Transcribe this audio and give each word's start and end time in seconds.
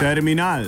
Terminal. 0.00 0.64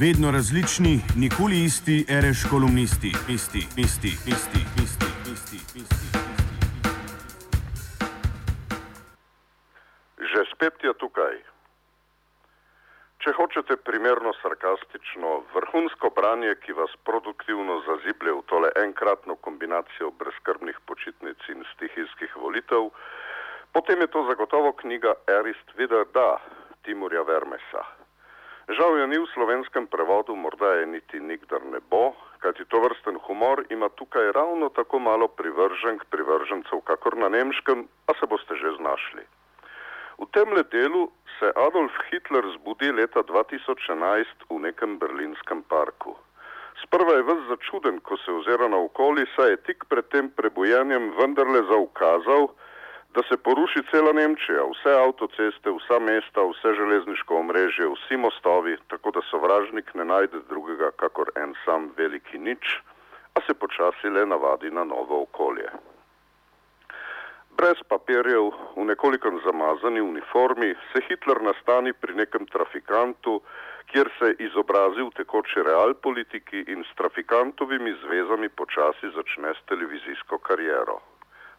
Vedno 0.00 0.30
različni, 0.30 1.00
nikoli 1.16 1.64
isti, 1.64 2.04
ereš 2.08 2.44
kolumnisti, 2.50 3.12
isti, 3.28 3.62
isti, 3.76 4.12
isti, 4.34 4.60
isti, 4.84 5.10
isti, 5.32 5.58
isti. 5.80 6.06
Že 10.18 10.40
spet 10.52 10.84
je 10.84 10.92
tukaj. 10.98 11.36
Če 13.24 13.32
hočete 13.38 13.76
primerno 13.80 14.34
sarkastično, 14.42 15.30
vrhunsko 15.54 16.10
branje, 16.16 16.52
ki 16.60 16.74
vas 16.76 16.92
produktivno 17.08 17.78
zaziblje 17.86 18.34
v 18.36 18.42
tole 18.50 18.72
enkratno 18.82 19.36
kombinacijo 19.46 20.10
brezkrbnih 20.20 20.82
počitnic 20.90 21.48
in 21.54 21.64
stihijskih 21.72 22.36
volitev, 22.36 22.90
potem 23.74 24.00
je 24.00 24.06
to 24.06 24.24
zagotovo 24.30 24.72
knjiga 24.72 25.14
Erist 25.26 25.68
Vidar 25.76 26.06
Da, 26.14 26.38
Timurja 26.86 27.22
Vermesa. 27.22 27.82
Žal 28.68 28.96
je 28.96 29.06
ni 29.06 29.18
v 29.18 29.28
slovenskem 29.34 29.90
prevodu, 29.90 30.32
morda 30.32 30.80
je 30.80 30.86
niti 30.86 31.20
nikdar 31.20 31.60
ne 31.68 31.82
bo, 31.90 32.14
kajti 32.40 32.64
to 32.70 32.80
vrsten 32.80 33.18
humor 33.26 33.64
ima 33.68 33.88
tukaj 33.88 34.32
ravno 34.32 34.68
tako 34.68 34.98
malo 34.98 35.28
privrženk, 35.28 36.06
privržencev, 36.08 36.80
kakor 36.88 37.16
na 37.16 37.28
nemškem, 37.28 37.84
a 38.08 38.10
se 38.20 38.26
boste 38.26 38.56
že 38.56 38.78
znašli. 38.80 39.26
V 40.22 40.24
tem 40.32 40.54
delu 40.70 41.10
se 41.38 41.50
Adolf 41.58 41.92
Hitler 42.08 42.46
zbudi 42.56 42.92
leta 42.92 43.20
2011 43.26 44.48
v 44.48 44.58
nekem 44.62 44.96
berlinskem 44.98 45.66
parku. 45.68 46.14
Sprva 46.82 47.18
je 47.18 47.26
ves 47.26 47.42
začuden, 47.50 48.00
ko 48.00 48.16
se 48.16 48.30
ozira 48.32 48.68
na 48.68 48.78
okoli, 48.78 49.26
saj 49.36 49.50
je 49.50 49.62
tik 49.66 49.84
pred 49.90 50.06
tem 50.08 50.30
prebujenjem 50.30 51.12
vendarle 51.18 51.66
zaukazal, 51.68 52.54
da 53.14 53.22
se 53.28 53.36
poruši 53.36 53.80
cela 53.90 54.12
Nemčija, 54.12 54.62
vse 54.72 54.92
avtoceste, 55.06 55.70
vsa 55.70 55.98
mesta, 55.98 56.42
vse 56.50 56.74
železniško 56.74 57.36
omrežje, 57.36 57.86
vsi 57.94 58.16
mostovi, 58.16 58.76
tako 58.88 59.10
da 59.10 59.20
sovražnik 59.30 59.94
ne 59.94 60.04
najde 60.04 60.40
drugega, 60.48 60.90
kakor 60.96 61.30
en 61.36 61.54
sam 61.64 61.92
veliki 61.96 62.38
nič, 62.38 62.78
a 63.34 63.40
se 63.46 63.54
počasi 63.54 64.10
le 64.10 64.26
navadi 64.26 64.70
na 64.70 64.84
novo 64.84 65.22
okolje. 65.22 65.70
Brez 67.54 67.78
papirjev, 67.88 68.50
v 68.76 68.84
nekoliko 68.84 69.30
zamazani 69.46 70.00
uniformi, 70.00 70.74
se 70.90 71.02
Hitler 71.06 71.42
nastani 71.42 71.92
pri 71.92 72.14
nekem 72.14 72.46
trafikantu, 72.46 73.40
kjer 73.86 74.10
se 74.18 74.34
izobrazi 74.42 75.06
v 75.06 75.10
tekoči 75.14 75.62
realpolitiki 75.62 76.66
in 76.66 76.82
s 76.82 76.96
trafikantovimi 76.98 77.94
zvezami 78.02 78.48
počasi 78.48 79.14
začne 79.14 79.54
s 79.54 79.66
televizijsko 79.70 80.38
kariero. 80.38 80.98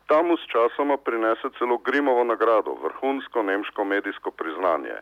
Tam 0.07 0.37
s 0.37 0.45
časoma 0.53 0.97
prinese 0.97 1.49
celo 1.57 1.77
Grimovo 1.77 2.23
nagrado, 2.23 2.77
vrhunsko 2.83 3.43
nemško 3.43 3.83
medijsko 3.83 4.31
priznanje. 4.31 4.97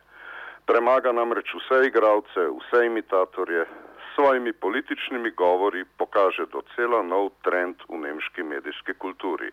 Premaga 0.66 1.12
namreč 1.12 1.52
vse 1.54 1.86
igralce, 1.86 2.40
vse 2.58 2.86
imitatorje, 2.86 3.64
s 3.64 4.14
svojimi 4.14 4.52
političnimi 4.52 5.30
govori 5.30 5.84
pokaže 5.98 6.46
docela 6.46 7.02
nov 7.02 7.30
trend 7.44 7.76
v 7.88 8.00
nemški 8.06 8.42
medijski 8.42 8.94
kulturi. 8.94 9.50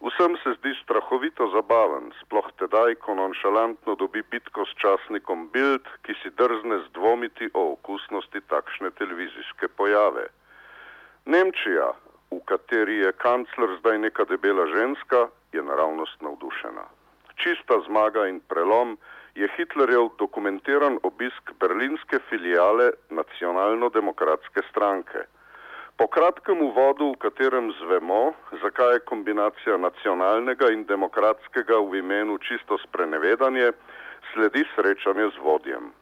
Vsem 0.00 0.36
se 0.42 0.52
zdi 0.58 0.74
strahovito 0.82 1.48
zabaven, 1.56 2.12
sploh 2.20 2.48
tedaj, 2.60 2.94
ko 3.00 3.14
nonšalantno 3.14 3.94
dobi 3.94 4.22
bitko 4.30 4.66
s 4.68 4.76
časnikom 4.82 5.48
Bild, 5.52 5.88
ki 6.04 6.12
si 6.20 6.30
drzne 6.36 6.82
zdvomiti 6.88 7.48
o 7.54 7.72
okusnosti 7.72 8.40
takšne 8.52 8.90
televizijske 9.00 9.68
pojave. 9.68 10.28
Nemčija, 11.24 11.94
v 12.36 12.44
kateri 12.44 12.96
je 13.00 13.12
kancler 13.12 13.76
zdaj 13.80 13.98
neka 13.98 14.24
debela 14.24 14.66
ženska, 14.66 15.28
je 15.52 15.62
naravnost 15.62 16.20
navdušena. 16.20 16.84
Čista 17.36 17.80
zmaga 17.86 18.26
in 18.28 18.40
prelom 18.40 18.96
je 19.34 19.48
Hitlerjev 19.56 20.08
dokumentiran 20.18 20.98
obisk 21.02 21.52
berlinske 21.60 22.18
filijale 22.28 22.90
nacionalno-demokratske 23.10 24.62
stranke. 24.70 25.24
Po 25.96 26.06
kratkem 26.12 26.60
uvodu, 26.60 27.12
v 27.12 27.20
katerem 27.24 27.72
zvemo, 27.80 28.32
zakaj 28.62 28.94
je 28.94 29.04
kombinacija 29.08 29.76
nacionalnega 29.76 30.68
in 30.72 30.84
demokratskega 30.84 31.80
v 31.80 32.00
imenu 32.04 32.36
čisto 32.38 32.76
sprenevedanje, 32.84 33.72
sledi 34.32 34.64
srečanje 34.74 35.30
z 35.32 35.40
vodjem. 35.40 35.92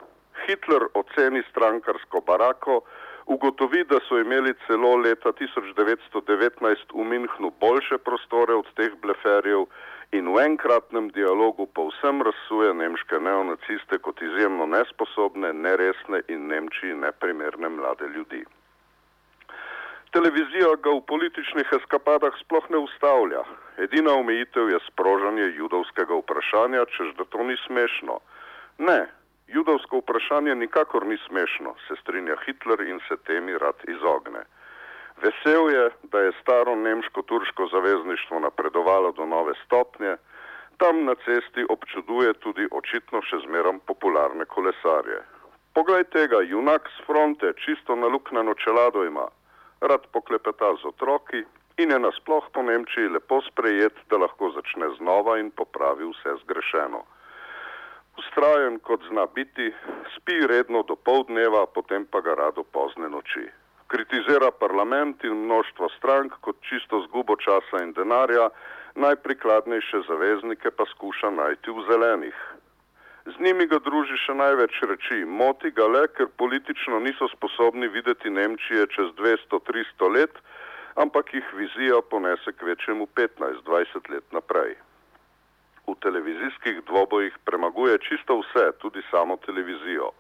Hitler 0.47 0.89
oceni 0.95 1.43
strankarsko 1.51 2.21
barako, 2.27 2.83
ugotovi, 3.27 3.85
da 3.85 3.99
so 4.09 4.19
imeli 4.19 4.55
celo 4.67 4.97
leta 4.97 5.33
1919 5.33 6.95
v 6.95 7.05
Minhnu 7.05 7.53
boljše 7.61 7.99
prostore 7.99 8.55
od 8.55 8.67
teh 8.77 8.93
bleferjev 9.03 9.67
in 10.13 10.29
v 10.35 10.39
enkratnem 10.45 11.09
dialogu 11.11 11.67
povsem 11.67 12.23
razsuje 12.23 12.75
nemške 12.75 13.19
neonaciste 13.21 13.99
kot 13.99 14.23
izjemno 14.23 14.67
nesposobne, 14.67 15.53
neresne 15.53 16.23
in 16.29 16.47
Nemčiji 16.47 16.95
neprimerne 16.95 17.69
mlade 17.69 18.09
ljudi. 18.09 18.45
Televizija 20.15 20.77
ga 20.79 20.91
v 20.95 21.01
političnih 21.11 21.73
eskapadah 21.79 22.37
sploh 22.39 22.71
ne 22.71 22.79
ustavlja. 22.79 23.43
Edina 23.83 24.13
omejitev 24.15 24.71
je 24.71 24.79
sprožanje 24.87 25.49
judovskega 25.59 26.15
vprašanja, 26.21 26.85
čež 26.95 27.17
da 27.19 27.25
to 27.25 27.43
ni 27.43 27.57
smešno. 27.67 28.21
Ne, 28.79 29.01
Judovsko 29.47 29.99
vprašanje 29.99 30.55
nikakor 30.55 31.07
ni 31.07 31.19
smešno, 31.27 31.75
se 31.89 31.95
strinja 32.01 32.37
Hitler 32.45 32.81
in 32.81 33.01
se 33.09 33.17
temi 33.17 33.59
rad 33.59 33.77
izogne. 33.89 34.45
Vesel 35.23 35.71
je, 35.71 35.91
da 36.03 36.21
je 36.21 36.33
staro 36.41 36.77
nemško-turško 36.77 37.67
zavezništvo 37.67 38.41
napredovalo 38.41 39.13
do 39.13 39.27
nove 39.27 39.53
stopnje, 39.65 40.17
tam 40.77 41.05
na 41.05 41.15
cesti 41.15 41.67
občuduje 41.69 42.33
tudi 42.33 42.69
očitno 42.73 43.23
še 43.23 43.39
zmeram 43.47 43.79
popularne 43.81 44.45
kolesarje. 44.45 45.21
Poglej 45.75 46.05
tega, 46.05 46.41
junak 46.41 46.89
z 46.97 47.07
fronte, 47.07 47.53
čisto 47.65 47.97
naluknjeno 47.97 48.55
čelado 48.55 49.05
ima, 49.05 49.29
rad 49.81 50.07
poklepeta 50.13 50.73
z 50.83 50.89
otroki 50.89 51.45
in 51.77 51.91
je 51.91 51.99
nasploh 51.99 52.49
po 52.53 52.63
Nemčiji 52.63 53.09
lepo 53.09 53.43
sprejet, 53.51 53.95
da 54.11 54.17
lahko 54.17 54.51
začne 54.57 54.89
znova 54.99 55.39
in 55.39 55.51
popravi 55.51 56.09
vse 56.11 56.41
zgrešeno 56.45 57.05
ustrajen 58.19 58.79
kot 58.79 59.01
zna 59.09 59.27
biti, 59.35 59.73
spi 60.17 60.47
redno 60.47 60.83
do 60.83 60.97
pol 60.97 61.25
dneva, 61.29 61.67
potem 61.67 62.07
pa 62.07 62.21
ga 62.21 62.35
rado 62.35 62.63
pozne 62.63 63.09
noči. 63.09 63.47
Kritizira 63.87 64.51
parlament 64.51 65.25
in 65.25 65.45
množstvo 65.45 65.89
strank 65.99 66.33
kot 66.41 66.57
čisto 66.69 67.03
zgubo 67.07 67.37
časa 67.37 67.83
in 67.83 67.93
denarja, 67.93 68.49
najprikladnejše 68.95 70.05
zaveznike 70.09 70.71
pa 70.71 70.85
skuša 70.95 71.31
najti 71.31 71.71
v 71.71 71.85
zelenih. 71.91 72.39
Z 73.25 73.41
njimi 73.41 73.67
ga 73.67 73.79
druži 73.81 74.17
še 74.21 74.35
največ 74.37 74.81
reči, 74.89 75.25
moti 75.25 75.71
ga 75.71 75.87
le, 75.89 76.07
ker 76.17 76.29
politično 76.37 77.01
niso 77.01 77.29
sposobni 77.33 77.89
videti 77.89 78.31
Nemčije 78.31 78.87
čez 78.93 79.15
200-300 79.21 80.11
let, 80.17 80.35
ampak 81.01 81.35
jih 81.35 81.55
vizija 81.57 82.03
ponese 82.11 82.53
k 82.53 82.69
večjemu 82.73 83.09
15-20 83.17 84.13
let 84.13 84.27
naprej 84.33 84.77
v 85.87 85.95
televizijskih 86.01 86.85
dvobojih 86.89 87.35
premaguje 87.45 87.99
čisto 87.99 88.41
vse, 88.41 88.73
tudi 88.79 89.03
samo 89.11 89.37
televizijo. 89.37 90.11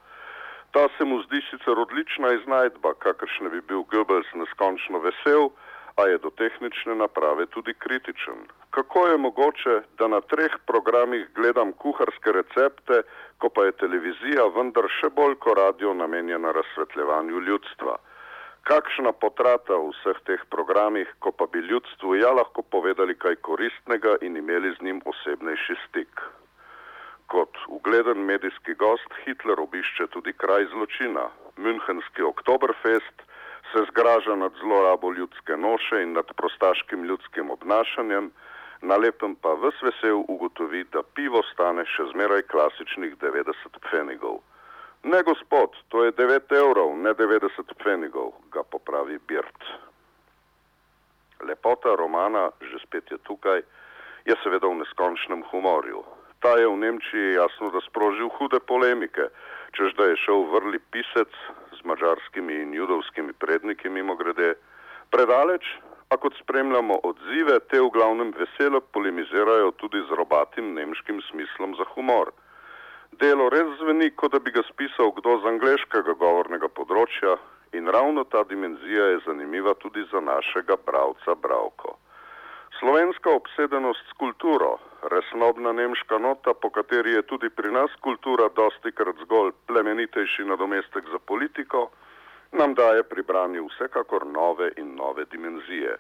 Ta 0.71 0.89
se 0.99 1.05
mu 1.05 1.23
zdi 1.23 1.41
sicer 1.51 1.79
odlična 1.79 2.33
iznajdba, 2.33 2.95
kakršne 2.99 3.49
bi 3.49 3.61
bil 3.61 3.83
Goebbels 3.91 4.27
neskončno 4.35 4.99
vesel, 4.99 5.51
a 5.97 6.03
je 6.11 6.19
do 6.19 6.31
tehnične 6.31 6.95
naprave 6.95 7.47
tudi 7.47 7.75
kritičen. 7.75 8.39
Kako 8.71 9.07
je 9.07 9.17
mogoče, 9.17 9.75
da 9.99 10.09
na 10.09 10.21
treh 10.21 10.57
programih 10.67 11.29
gledam 11.35 11.73
kuharske 11.73 12.33
recepte, 12.33 13.03
ko 13.39 13.49
pa 13.49 13.65
je 13.65 13.79
televizija 13.83 14.49
vendar 14.57 14.89
še 14.99 15.11
bolj 15.15 15.39
kot 15.45 15.59
radio 15.59 15.95
namenjena 15.95 16.53
razsvetljevanju 16.53 17.41
ljudstva? 17.41 17.97
Kakšna 18.65 19.13
potrata 19.13 19.77
v 19.77 19.93
vseh 19.93 20.19
teh 20.25 20.43
programih, 20.49 21.09
ko 21.21 21.33
pa 21.33 21.45
bi 21.47 21.61
ljudstvu 21.61 22.17
ja 22.17 22.33
lahko 22.33 22.65
povedali 22.65 23.15
kaj 23.15 23.37
koristnega 23.45 24.17
in 24.25 24.37
imeli 24.37 24.73
z 24.77 24.81
njim 24.81 24.99
osebnejši 25.05 25.77
stik. 25.89 26.13
Kot 27.29 27.53
ugleden 27.69 28.25
medijski 28.25 28.75
gost 28.75 29.11
Hitler 29.25 29.61
obišče 29.61 30.07
tudi 30.17 30.33
kraj 30.33 30.65
zločina. 30.73 31.29
Münchenski 31.57 32.23
Oktoberfest 32.25 33.17
se 33.73 33.81
zgraža 33.91 34.37
nad 34.37 34.53
zlorabo 34.61 35.13
ljudske 35.13 35.57
noše 35.57 36.03
in 36.03 36.13
nad 36.13 36.29
prostaškim 36.37 37.05
ljudskim 37.05 37.51
obnašanjem, 37.51 38.33
na 38.81 38.97
lepem 38.97 39.35
pa 39.37 39.55
ves 39.55 39.77
vesel 39.83 40.25
ugotovi, 40.29 40.85
da 40.93 41.03
pivo 41.03 41.43
stane 41.53 41.85
še 41.85 42.11
zmeraj 42.13 42.43
klasičnih 42.53 43.17
90 43.17 43.81
pfenigov. 43.87 44.41
Ne, 45.05 45.23
gospod, 45.23 45.77
to 45.89 46.05
je 46.05 46.13
9 46.13 46.53
evrov, 46.53 46.97
ne 46.97 47.13
90 47.15 47.75
pfenigov, 47.77 48.33
ga 48.49 48.63
popravi 48.65 49.19
Birt. 49.29 49.61
Lepota 51.45 51.93
romana, 51.97 52.49
že 52.61 52.81
spet 52.81 53.11
je 53.13 53.19
tukaj, 53.29 53.61
je 54.25 54.35
seveda 54.41 54.65
v 54.65 54.81
neskončnem 54.81 55.45
humorju. 55.53 56.01
Ta 56.41 56.57
je 56.57 56.65
v 56.65 56.77
Nemčiji 56.81 57.37
jasno, 57.37 57.69
da 57.69 57.85
sprožil 57.85 58.33
hude 58.41 58.61
polemike, 58.65 59.29
čež 59.77 59.93
da 60.01 60.09
je 60.09 60.17
šel 60.25 60.49
vrli 60.49 60.81
pisec 60.89 61.29
z 61.77 61.81
mačarskimi 61.85 62.65
in 62.65 62.73
judovskimi 62.73 63.37
predniki 63.37 63.93
mimo 63.93 64.17
grede. 64.17 64.55
Predaleč, 65.13 65.69
a 66.09 66.17
kot 66.17 66.33
spremljamo 66.41 66.97
odzive, 67.05 67.61
te 67.69 67.77
v 67.81 67.93
glavnem 67.93 68.33
veselo 68.41 68.81
polemizirajo 68.81 69.77
tudi 69.77 70.01
z 70.09 70.17
robatim 70.17 70.73
nemškim 70.75 71.21
smislom 71.29 71.77
za 71.77 71.85
humor. 71.93 72.33
Delo 73.21 73.49
res 73.53 73.69
zveni, 73.79 74.09
kot 74.11 74.33
da 74.35 74.41
bi 74.43 74.51
ga 74.51 74.63
spisal 74.67 75.13
kdo 75.15 75.37
z 75.43 75.47
angleškega 75.47 76.15
govornega 76.19 76.67
področja 76.79 77.37
in 77.79 77.91
ravno 77.97 78.25
ta 78.25 78.43
dimenzija 78.49 79.05
je 79.13 79.21
zanimiva 79.27 79.75
tudi 79.83 80.03
za 80.11 80.21
našega 80.21 80.77
bravca 80.87 81.35
Bravko. 81.45 81.95
Slovenska 82.79 83.31
obsedenost 83.31 84.09
s 84.11 84.17
kulturo, 84.19 84.79
resnobna 85.13 85.73
nemška 85.73 86.19
nota, 86.19 86.55
po 86.55 86.71
kateri 86.75 87.15
je 87.15 87.23
tudi 87.31 87.51
pri 87.51 87.71
nas 87.77 87.95
kultura 88.07 88.49
dosti 88.57 88.91
krat 88.93 89.21
zgolj 89.23 89.53
plemenitejši 89.71 90.49
nadomestek 90.51 91.07
za 91.13 91.21
politiko, 91.23 91.91
nam 92.53 92.75
daje 92.75 93.07
pri 93.07 93.23
branju 93.23 93.69
vsekakor 93.69 94.27
nove 94.27 94.73
in 94.77 94.95
nove 94.99 95.29
dimenzije. 95.31 95.95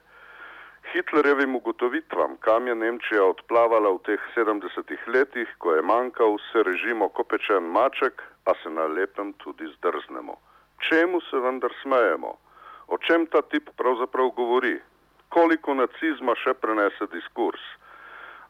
Hitlerjevim 0.92 1.56
ugotovitvam, 1.56 2.36
kam 2.40 2.66
je 2.66 2.75
Nemčija 2.75 3.25
odplavala 3.25 3.90
v 3.96 3.98
teh 4.06 4.20
70 4.36 4.92
letih, 5.06 5.48
ko 5.58 5.75
je 5.75 5.82
manjkal 5.82 6.36
vse 6.36 6.62
režimo 6.62 7.08
kopečen 7.08 7.64
maček, 7.76 8.22
a 8.44 8.52
se 8.62 8.70
na 8.70 8.86
lepem 8.86 9.32
tudi 9.32 9.66
zdrznemo. 9.76 10.36
Čemu 10.88 11.20
se 11.20 11.36
vendar 11.36 11.72
smejemo? 11.82 12.36
O 12.86 12.98
čem 12.98 13.26
ta 13.26 13.42
tip 13.42 13.70
pravzaprav 13.76 14.31
govori? 14.36 14.76
Koliko 15.28 15.75
nacizma 15.75 16.34
še 16.36 16.54
prenese 16.54 17.08
diskurs? 17.12 17.62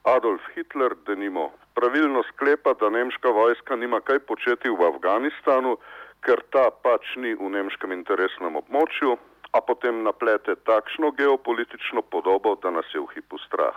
Adolf 0.05 0.43
Hitler, 0.55 0.97
denimo, 1.07 1.53
pravilno 1.75 2.23
sklepa, 2.29 2.75
da 2.81 2.91
nemška 2.91 3.31
vojska 3.31 3.77
nima 3.77 4.01
kaj 4.01 4.19
početi 4.29 4.69
v 4.69 4.89
Afganistanu, 4.91 5.79
ker 6.21 6.43
ta 6.51 6.69
pač 6.71 7.15
ni 7.17 7.33
v 7.35 7.49
nemškem 7.57 7.93
interesnem 7.93 8.57
območju, 8.61 9.17
a 9.55 9.61
potem 9.63 10.03
naplete 10.03 10.57
takšno 10.67 11.11
geopolitično 11.15 12.03
podobo, 12.03 12.57
da 12.63 12.71
nas 12.71 12.87
je 12.95 13.01
v 13.01 13.07
hipu 13.15 13.39
strah. 13.47 13.77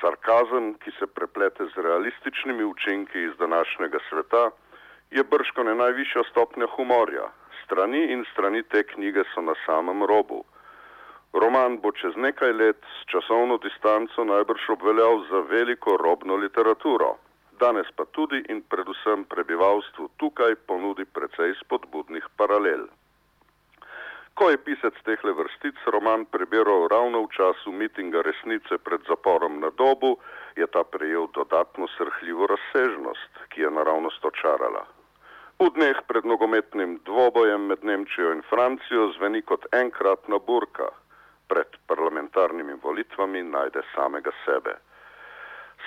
Sarkazem, 0.00 0.74
ki 0.84 0.92
se 0.98 1.06
preplete 1.08 1.64
z 1.72 1.84
realističnimi 1.86 2.64
učinki 2.64 3.22
iz 3.22 3.32
današnjega 3.38 3.98
sveta, 4.08 4.50
je 5.10 5.24
brško 5.24 5.64
ne 5.64 5.74
najvišja 5.74 6.22
stopnja 6.30 6.66
humorja. 6.76 7.30
Strani 7.64 8.02
in 8.12 8.24
strani 8.32 8.62
te 8.62 8.82
knjige 8.82 9.24
so 9.32 9.40
na 9.40 9.54
samem 9.66 10.04
robu. 10.04 10.44
Roman 11.32 11.80
bo 11.80 11.92
čez 11.92 12.16
nekaj 12.16 12.52
let 12.52 12.84
s 12.98 13.08
časovno 13.12 13.56
distanco 13.56 14.24
najbrž 14.24 14.68
obveljal 14.76 15.24
za 15.30 15.40
veliko 15.48 15.96
robno 15.96 16.36
literaturo. 16.36 17.16
Danes 17.60 17.88
pa 17.96 18.04
tudi 18.04 18.44
in 18.52 18.60
predvsem 18.62 19.24
prebivalstvu 19.24 20.08
tukaj 20.20 20.54
ponudi 20.68 21.04
precej 21.04 21.56
spodbudnih 21.64 22.28
paralel. 22.36 22.86
Ko 24.36 24.50
je 24.52 24.58
pisec 24.60 24.96
tehle 25.04 25.32
vrstic 25.32 25.78
roman 25.88 26.26
prebiral 26.28 26.88
ravno 26.92 27.22
v 27.24 27.32
času 27.32 27.72
mitinga 27.72 28.20
resnice 28.20 28.76
pred 28.78 29.00
zaporom 29.08 29.60
na 29.64 29.70
dobu, 29.72 30.20
je 30.60 30.66
ta 30.68 30.84
prejel 30.84 31.24
dodatno 31.32 31.88
srhljivo 31.96 32.46
razsežnost, 32.52 33.32
ki 33.48 33.64
je 33.64 33.70
naravnost 33.70 34.24
očarala. 34.24 34.84
V 35.56 35.72
dneh 35.72 35.96
pred 36.04 36.28
nogometnim 36.28 37.00
dvobojem 37.08 37.64
med 37.64 37.84
Nemčijo 37.84 38.34
in 38.36 38.44
Francijo 38.44 39.08
zveni 39.16 39.40
kot 39.40 39.64
enkratna 39.72 40.36
burka, 40.38 40.92
pred 41.48 41.80
parlamentarnimi 41.88 42.76
volitvami 42.82 43.40
najde 43.42 43.88
samega 43.94 44.36
sebe. 44.44 44.76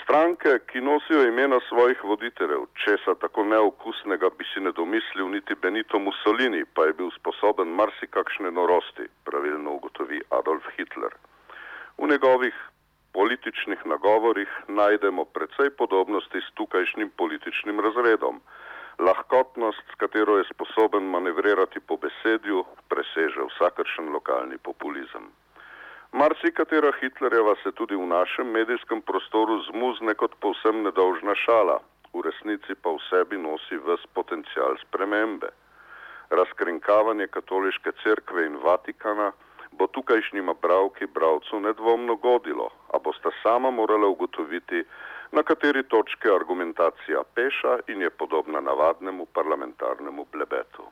Stranke, 0.09 0.51
ki 0.69 0.81
nosijo 0.81 1.23
imena 1.27 1.59
svojih 1.67 2.00
voditeljev, 2.03 2.63
česa 2.83 3.13
tako 3.21 3.44
neokusnega 3.44 4.29
bi 4.38 4.45
si 4.51 4.59
ne 4.59 4.71
domislil 4.71 5.27
niti 5.29 5.56
Benito 5.61 6.00
Mussolini, 6.00 6.63
pa 6.73 6.85
je 6.88 6.94
bil 6.94 7.11
sposoben 7.17 7.75
marsikakšne 7.79 8.50
norosti, 8.51 9.06
pravilno 9.25 9.75
ugotovi 9.77 10.21
Adolf 10.38 10.65
Hitler. 10.77 11.13
V 11.97 12.09
njegovih 12.11 12.56
političnih 13.13 13.85
nagovorih 13.85 14.50
najdemo 14.67 15.25
precej 15.25 15.69
podobnosti 15.81 16.41
s 16.41 16.53
tukajšnjim 16.57 17.11
političnim 17.17 17.79
razredom. 17.79 18.41
Lahkotnost, 19.00 19.83
s 19.91 20.00
katero 20.01 20.38
je 20.38 20.50
sposoben 20.53 21.03
manevrirati 21.03 21.79
po 21.79 21.97
besedju, 21.97 22.65
preseže 22.89 23.45
vsakršen 23.51 24.09
lokalni 24.09 24.57
populizem. 24.57 25.29
Marsikatera 26.11 26.91
Hitlerjeva 27.00 27.53
se 27.63 27.71
tudi 27.71 27.95
v 27.95 28.06
našem 28.06 28.47
medijskem 28.50 29.01
prostoru 29.01 29.59
zmuzne 29.69 30.15
kot 30.17 30.33
povsem 30.41 30.81
nedolžna 30.83 31.35
šala, 31.38 31.77
v 32.13 32.23
resnici 32.25 32.73
pa 32.81 32.89
v 32.89 33.00
sebi 33.09 33.38
nosi 33.38 33.77
ves 33.77 34.01
potencial 34.17 34.73
spremembe. 34.81 35.53
Razkrinkavanje 36.33 37.27
katoliške 37.27 37.94
cerkve 38.01 38.45
in 38.45 38.57
Vatikana 38.57 39.31
bo 39.71 39.88
tukajšnjima 39.88 40.53
bravki 40.61 41.06
bravcu 41.13 41.59
nedvomno 41.59 42.15
godilo, 42.15 42.69
a 42.94 42.97
boste 42.97 43.29
sama 43.44 43.69
morala 43.71 44.07
ugotoviti, 44.07 44.83
na 45.31 45.44
kateri 45.44 45.83
točki 45.83 46.29
argumentacija 46.33 47.21
peša 47.35 47.79
in 47.88 48.01
je 48.01 48.09
podobna 48.09 48.59
navadnemu 48.59 49.25
parlamentarnemu 49.25 50.25
blebetu. 50.33 50.89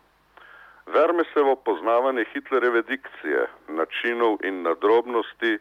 Vermesevo 0.88 1.56
poznavanje 1.56 2.25
Hitlerjeve 2.34 2.81
dikcije, 2.81 3.48
načinov 3.68 4.38
in 4.44 4.62
nadrobnosti 4.62 5.57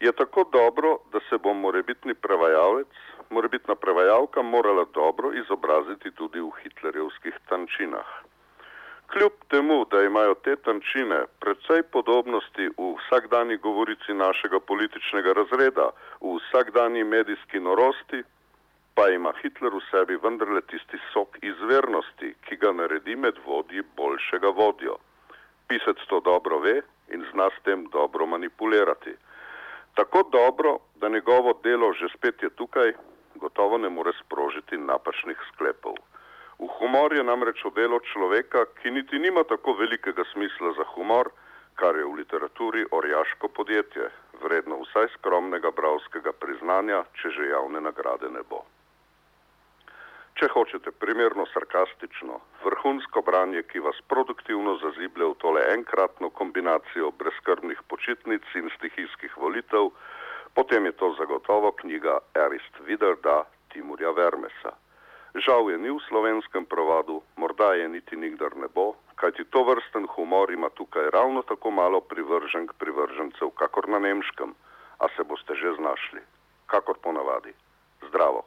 je 0.00 0.12
tako 0.12 0.44
dobro, 0.52 0.98
da 1.12 1.20
se 1.28 1.38
bo 1.38 1.54
morebitni 1.54 2.14
prevajalec, 2.14 2.92
morebitna 3.30 3.74
prevajalka 3.74 4.42
morala 4.42 4.84
dobro 4.94 5.32
izobraziti 5.32 6.10
tudi 6.10 6.40
v 6.40 6.50
hitlerjevskih 6.62 7.34
tančinah. 7.48 8.08
Kljub 9.12 9.32
temu, 9.48 9.84
da 9.90 10.02
imajo 10.02 10.34
te 10.34 10.56
tančine 10.56 11.24
predvsej 11.40 11.82
podobnosti 11.82 12.68
v 12.78 12.88
vsakdani 12.98 13.56
govorici 13.56 14.14
našega 14.14 14.60
političnega 14.60 15.32
razreda, 15.32 15.90
v 16.20 16.36
vsakdani 16.36 17.04
medijski 17.04 17.60
norosti, 17.60 18.22
pa 18.98 19.08
ima 19.14 19.30
Hitler 19.42 19.70
v 19.70 19.80
sebi 19.90 20.16
vendarle 20.18 20.58
tisti 20.66 20.98
sok 21.12 21.36
izvernosti, 21.46 22.32
ki 22.42 22.56
ga 22.58 22.72
naredi 22.74 23.14
med 23.14 23.36
vodji 23.46 23.82
boljšega 23.96 24.50
vodjo. 24.58 24.96
Pisec 25.70 26.00
to 26.10 26.18
dobro 26.20 26.58
ve 26.58 26.80
in 27.14 27.22
zna 27.30 27.46
s 27.54 27.62
tem 27.62 27.84
dobro 27.94 28.26
manipulirati. 28.26 29.14
Tako 29.94 30.22
dobro, 30.32 30.72
da 31.00 31.08
njegovo 31.08 31.52
delo 31.62 31.92
že 31.92 32.08
spet 32.16 32.42
je 32.42 32.50
tukaj, 32.50 32.92
gotovo 33.34 33.78
ne 33.78 33.88
more 33.88 34.12
sprožiti 34.18 34.78
napačnih 34.78 35.38
sklepov. 35.52 35.94
V 36.58 36.66
humor 36.78 37.14
je 37.14 37.22
namreč 37.22 37.62
delo 37.76 38.00
človeka, 38.00 38.64
ki 38.82 38.90
niti 38.90 39.18
nima 39.18 39.44
tako 39.44 39.76
velikega 39.78 40.24
smisla 40.32 40.72
za 40.72 40.84
humor, 40.94 41.30
kar 41.74 41.94
je 41.94 42.04
v 42.04 42.18
literaturi 42.18 42.82
orjaško 42.90 43.48
podjetje, 43.48 44.10
vredno 44.42 44.82
vsaj 44.82 45.06
skromnega 45.14 45.70
bravskega 45.70 46.32
priznanja, 46.32 47.04
če 47.22 47.30
že 47.30 47.48
javne 47.54 47.80
nagrade 47.80 48.26
ne 48.34 48.42
bo. 48.42 48.66
Če 50.38 50.46
hočete 50.54 50.92
primerno 51.02 51.48
sarkastično, 51.50 52.36
vrhunsko 52.62 53.24
branje, 53.26 53.64
ki 53.70 53.80
vas 53.82 53.96
produktivno 54.12 54.76
zaziblje 54.78 55.26
v 55.32 55.34
tole 55.42 55.62
enkratno 55.72 56.28
kombinacijo 56.30 57.08
brezkrbnih 57.22 57.80
počitnic 57.90 58.44
in 58.60 58.68
stihijskih 58.76 59.32
volitev, 59.42 59.88
potem 60.54 60.84
je 60.86 60.92
to 61.00 61.08
zagotovo 61.18 61.72
knjiga 61.80 62.20
Arist 62.38 62.78
Viderda 62.86 63.40
Timurja 63.72 64.12
Vermesa. 64.14 64.76
Žal 65.46 65.72
je 65.72 65.78
ni 65.82 65.90
v 65.90 66.04
slovenskem 66.06 66.68
prevodu, 66.70 67.18
morda 67.34 67.72
je 67.74 67.88
niti 67.96 68.14
nikdar 68.14 68.54
ne 68.62 68.70
bo, 68.70 68.92
kajti 69.18 69.48
to 69.50 69.64
vrsten 69.66 70.06
humor 70.14 70.52
ima 70.54 70.70
tukaj 70.70 71.10
ravno 71.16 71.42
tako 71.42 71.74
malo 71.74 72.00
privrženk 72.12 72.76
privržencev, 72.78 73.50
kakor 73.58 73.90
na 73.90 73.98
nemškem, 73.98 74.54
a 75.02 75.10
se 75.16 75.26
boste 75.26 75.58
že 75.58 75.74
znašli, 75.82 76.22
kakor 76.70 77.02
ponavadi. 77.02 77.56
Zdravo! 78.06 78.46